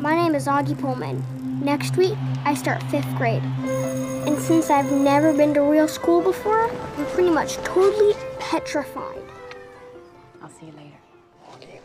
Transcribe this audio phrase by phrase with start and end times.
[0.00, 1.24] My name is Augie Pullman.
[1.60, 3.42] Next week, I start fifth grade.
[4.26, 9.24] And since I've never been to real school before, I'm pretty much totally petrified.
[10.40, 11.00] I'll see you later.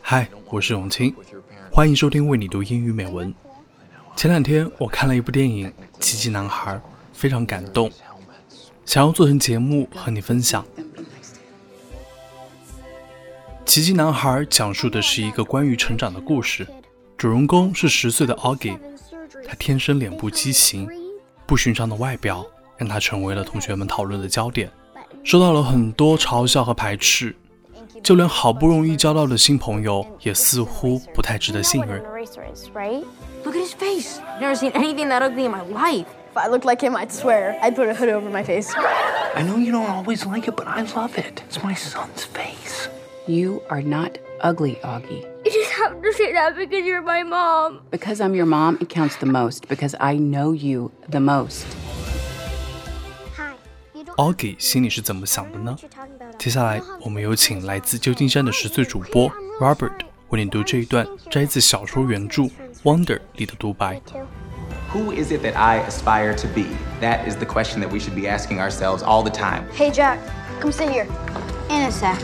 [0.04, 1.16] Hi,，我是永清，
[1.72, 3.34] 欢迎收听为你读英语美文。
[4.16, 5.68] 前两天我看了一部电影
[6.00, 6.76] 《奇迹男孩》，
[7.14, 7.90] 非常感动，
[8.86, 10.64] 想要做成节目和你分享。
[13.66, 16.68] 《奇迹男孩》讲述的是一个关于成长的故事，
[17.24, 18.78] 主人公是十岁的 Augie，
[19.48, 20.90] 他天生脸部畸形，
[21.46, 22.46] 不寻常的外表
[22.76, 24.70] 让他成为了同学们讨论的焦点，
[25.24, 27.34] 受到了很多嘲笑和排斥，
[28.04, 32.04] 就连好不容易交到的新朋友也似乎不太值得信任。
[33.46, 34.18] Look at his face.
[34.42, 36.08] Never seen anything that ugly in my life.
[36.34, 38.74] If I looked like him, I'd swear I'd put a hood over my face.
[39.34, 41.42] I know you don't always like it, but I love it.
[41.48, 42.90] It's my son's face.
[43.26, 45.32] You are not ugly, Augie.
[45.84, 47.82] have to say that because you're my mom.
[47.92, 51.66] Because I'm your mom, it counts the most because I know you the most.
[54.18, 55.76] Auggie 心里是怎么想的呢？
[56.38, 62.44] 接下来，我们有请来自旧金山的十岁主播 Robert 为你读这一段摘自小说原著
[62.84, 64.00] 《Wonder》里的独白。
[64.94, 66.68] Who is it that I aspire to be?
[67.02, 69.64] That is the question that we should be asking ourselves all the time.
[69.76, 70.20] Hey Jack,
[70.62, 71.08] come sit here.
[71.70, 72.20] In a sec.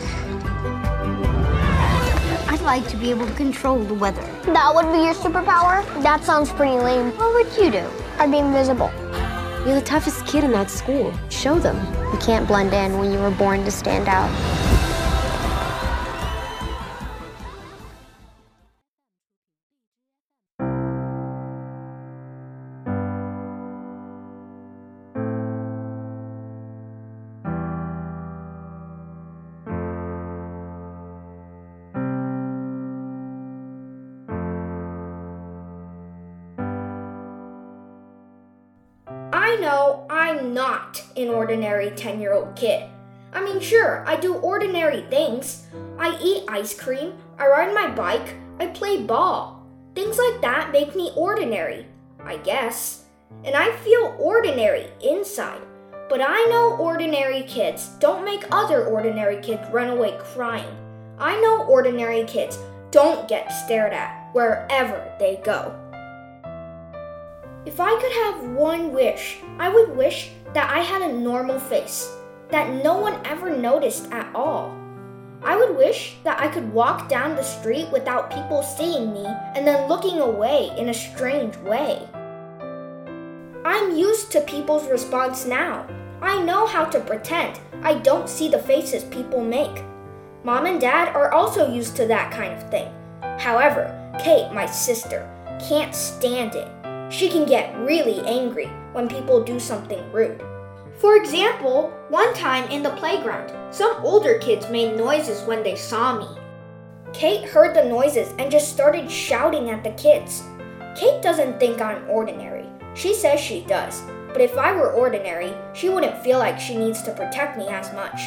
[2.70, 4.22] I'd like to be able to control the weather.
[4.44, 5.82] That would be your superpower?
[6.04, 7.10] That sounds pretty lame.
[7.18, 7.84] What would you do?
[8.16, 8.92] I'd be invisible.
[9.66, 11.12] You're the toughest kid in that school.
[11.30, 11.76] Show them.
[12.12, 14.30] You can't blend in when you were born to stand out.
[39.50, 42.88] I know I'm not an ordinary 10 year old kid.
[43.32, 45.66] I mean, sure, I do ordinary things.
[45.98, 49.66] I eat ice cream, I ride my bike, I play ball.
[49.96, 51.86] Things like that make me ordinary,
[52.24, 53.06] I guess.
[53.44, 55.62] And I feel ordinary inside.
[56.08, 60.76] But I know ordinary kids don't make other ordinary kids run away crying.
[61.18, 62.56] I know ordinary kids
[62.92, 65.74] don't get stared at wherever they go.
[67.66, 72.10] If I could have one wish, I would wish that I had a normal face,
[72.48, 74.74] that no one ever noticed at all.
[75.42, 79.66] I would wish that I could walk down the street without people seeing me and
[79.66, 82.08] then looking away in a strange way.
[83.64, 85.86] I'm used to people's response now.
[86.22, 89.84] I know how to pretend I don't see the faces people make.
[90.44, 92.90] Mom and dad are also used to that kind of thing.
[93.38, 95.28] However, Kate, my sister,
[95.68, 96.68] can't stand it.
[97.10, 100.40] She can get really angry when people do something rude.
[100.98, 106.16] For example, one time in the playground, some older kids made noises when they saw
[106.16, 106.40] me.
[107.12, 110.44] Kate heard the noises and just started shouting at the kids.
[110.94, 112.66] Kate doesn't think I'm ordinary.
[112.94, 114.02] She says she does.
[114.28, 117.92] But if I were ordinary, she wouldn't feel like she needs to protect me as
[117.92, 118.20] much.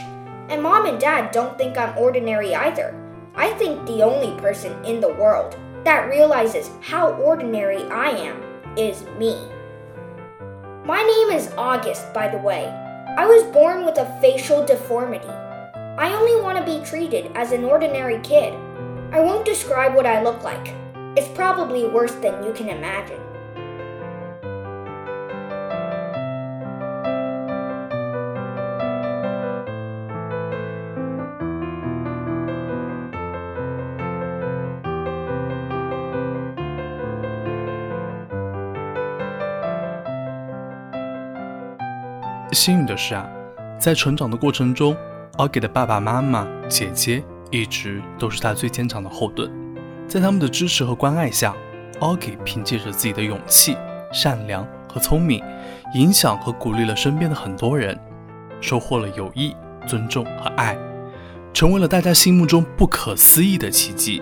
[0.50, 2.94] And mom and dad don't think I'm ordinary either.
[3.34, 5.56] I think the only person in the world
[5.86, 9.38] that realizes how ordinary I am is me.
[10.86, 12.66] My name is August, by the way.
[13.18, 15.28] I was born with a facial deformity.
[15.28, 18.54] I only want to be treated as an ordinary kid.
[19.12, 20.74] I won't describe what I look like.
[21.16, 23.23] It's probably worse than you can imagine.
[42.54, 43.28] 幸运的是啊，
[43.80, 44.96] 在成长的过程中
[45.38, 49.52] ，Augie 的爸爸妈妈、姐姐一直都是他最坚强的后盾。
[50.08, 51.56] 在他们的支持和关爱下
[52.00, 53.78] ，Augie 凭借着自己的勇气、
[54.12, 55.44] 善良和聪明，
[55.96, 57.98] 影响和鼓励了身边的很多人，
[58.62, 59.56] 收获了友谊、
[59.88, 60.78] 尊重和爱，
[61.54, 64.22] 成为了大家心目中不可思议的奇迹。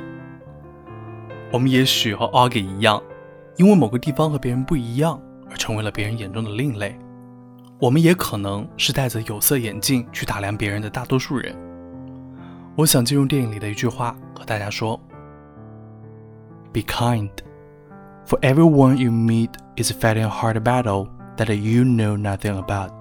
[1.52, 3.02] 我们也许和 Augie 一样，
[3.58, 5.20] 因为某个地方和别人不一样，
[5.50, 6.98] 而成为了别人眼中的另类。
[7.82, 11.56] 我们也可能是戴着有色眼镜去打量别人的大多数人。
[12.76, 15.00] 我想借用电影里的一句话和大家说
[16.72, 17.32] ：Be kind,
[18.28, 21.08] for everyone you meet is fighting a hard battle
[21.38, 23.01] that you know nothing about.